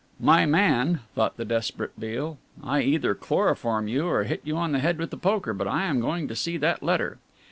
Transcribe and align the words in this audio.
"My 0.19 0.47
man," 0.47 1.01
thought 1.13 1.37
the 1.37 1.45
desperate 1.45 1.91
Beale, 1.99 2.39
"I 2.63 2.81
either 2.81 3.13
chloroform 3.13 3.87
you 3.87 4.07
or 4.07 4.23
hit 4.23 4.41
you 4.43 4.57
on 4.57 4.71
the 4.71 4.79
head 4.79 4.97
with 4.97 5.11
the 5.11 5.15
poker, 5.15 5.53
but 5.53 5.67
I 5.67 5.83
am 5.85 5.99
going 6.01 6.27
to 6.27 6.35
see 6.35 6.57
that 6.57 6.81
letter." 6.81 7.19